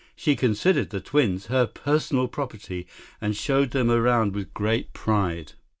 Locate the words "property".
2.27-2.87